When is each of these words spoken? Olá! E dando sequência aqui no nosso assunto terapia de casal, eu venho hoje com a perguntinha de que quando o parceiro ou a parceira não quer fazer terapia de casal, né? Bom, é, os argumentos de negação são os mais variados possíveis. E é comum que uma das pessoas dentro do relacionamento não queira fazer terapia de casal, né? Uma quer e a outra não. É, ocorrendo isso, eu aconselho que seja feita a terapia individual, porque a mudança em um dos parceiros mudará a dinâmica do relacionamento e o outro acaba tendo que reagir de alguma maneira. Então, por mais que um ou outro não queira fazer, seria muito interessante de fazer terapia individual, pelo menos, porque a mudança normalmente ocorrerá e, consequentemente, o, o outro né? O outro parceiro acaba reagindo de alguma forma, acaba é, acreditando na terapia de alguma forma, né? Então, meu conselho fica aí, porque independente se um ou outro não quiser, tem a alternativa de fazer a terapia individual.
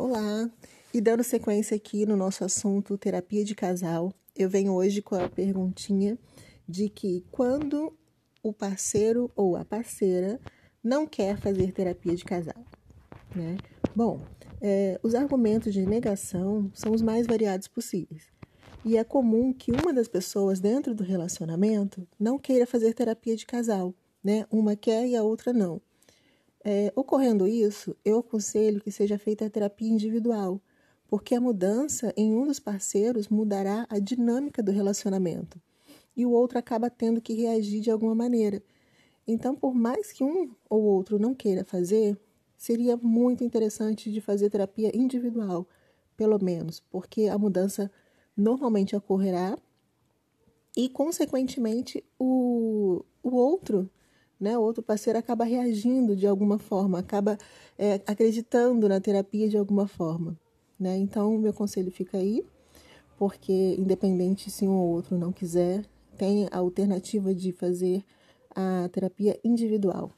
Olá! 0.00 0.48
E 0.94 1.00
dando 1.00 1.24
sequência 1.24 1.76
aqui 1.76 2.06
no 2.06 2.16
nosso 2.16 2.44
assunto 2.44 2.96
terapia 2.96 3.44
de 3.44 3.52
casal, 3.52 4.12
eu 4.36 4.48
venho 4.48 4.72
hoje 4.72 5.02
com 5.02 5.16
a 5.16 5.28
perguntinha 5.28 6.16
de 6.68 6.88
que 6.88 7.24
quando 7.32 7.92
o 8.40 8.52
parceiro 8.52 9.28
ou 9.34 9.56
a 9.56 9.64
parceira 9.64 10.40
não 10.84 11.04
quer 11.04 11.36
fazer 11.36 11.72
terapia 11.72 12.14
de 12.14 12.24
casal, 12.24 12.64
né? 13.34 13.56
Bom, 13.92 14.20
é, 14.62 15.00
os 15.02 15.16
argumentos 15.16 15.74
de 15.74 15.84
negação 15.84 16.70
são 16.72 16.92
os 16.92 17.02
mais 17.02 17.26
variados 17.26 17.66
possíveis. 17.66 18.30
E 18.84 18.96
é 18.96 19.02
comum 19.02 19.52
que 19.52 19.72
uma 19.72 19.92
das 19.92 20.06
pessoas 20.06 20.60
dentro 20.60 20.94
do 20.94 21.02
relacionamento 21.02 22.06
não 22.20 22.38
queira 22.38 22.68
fazer 22.68 22.94
terapia 22.94 23.34
de 23.34 23.44
casal, 23.44 23.92
né? 24.22 24.46
Uma 24.48 24.76
quer 24.76 25.08
e 25.08 25.16
a 25.16 25.24
outra 25.24 25.52
não. 25.52 25.82
É, 26.70 26.92
ocorrendo 26.94 27.46
isso, 27.46 27.96
eu 28.04 28.18
aconselho 28.18 28.82
que 28.82 28.92
seja 28.92 29.18
feita 29.18 29.46
a 29.46 29.48
terapia 29.48 29.88
individual, 29.88 30.60
porque 31.08 31.34
a 31.34 31.40
mudança 31.40 32.12
em 32.14 32.34
um 32.34 32.46
dos 32.46 32.60
parceiros 32.60 33.30
mudará 33.30 33.86
a 33.88 33.98
dinâmica 33.98 34.62
do 34.62 34.70
relacionamento 34.70 35.58
e 36.14 36.26
o 36.26 36.30
outro 36.30 36.58
acaba 36.58 36.90
tendo 36.90 37.22
que 37.22 37.32
reagir 37.32 37.80
de 37.80 37.90
alguma 37.90 38.14
maneira. 38.14 38.62
Então, 39.26 39.54
por 39.56 39.74
mais 39.74 40.12
que 40.12 40.22
um 40.22 40.54
ou 40.68 40.82
outro 40.82 41.18
não 41.18 41.34
queira 41.34 41.64
fazer, 41.64 42.20
seria 42.54 42.98
muito 42.98 43.42
interessante 43.42 44.12
de 44.12 44.20
fazer 44.20 44.50
terapia 44.50 44.94
individual, 44.94 45.66
pelo 46.18 46.38
menos, 46.38 46.80
porque 46.90 47.28
a 47.28 47.38
mudança 47.38 47.90
normalmente 48.36 48.94
ocorrerá 48.94 49.56
e, 50.76 50.90
consequentemente, 50.90 52.04
o, 52.18 53.02
o 53.22 53.34
outro 53.36 53.90
né? 54.40 54.56
O 54.56 54.62
outro 54.62 54.82
parceiro 54.82 55.18
acaba 55.18 55.44
reagindo 55.44 56.16
de 56.16 56.26
alguma 56.26 56.58
forma, 56.58 56.98
acaba 56.98 57.38
é, 57.78 58.00
acreditando 58.06 58.88
na 58.88 59.00
terapia 59.00 59.48
de 59.48 59.56
alguma 59.56 59.86
forma, 59.86 60.36
né? 60.78 60.96
Então, 60.96 61.36
meu 61.38 61.52
conselho 61.52 61.90
fica 61.90 62.18
aí, 62.18 62.44
porque 63.16 63.76
independente 63.78 64.50
se 64.50 64.66
um 64.66 64.76
ou 64.76 64.88
outro 64.90 65.18
não 65.18 65.32
quiser, 65.32 65.84
tem 66.16 66.48
a 66.50 66.58
alternativa 66.58 67.34
de 67.34 67.52
fazer 67.52 68.04
a 68.54 68.88
terapia 68.92 69.38
individual. 69.44 70.12